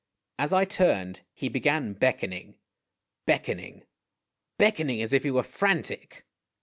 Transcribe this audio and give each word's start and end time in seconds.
As 0.39 0.51
I 0.51 0.65
turned, 0.65 1.21
he 1.31 1.47
began 1.47 1.93
beckoning 1.93 2.55
beckoning 3.27 3.85
beckoning, 4.57 4.99
as 4.99 5.13
if 5.13 5.21
he 5.21 5.29
were 5.29 5.43
frantic. 5.43 6.25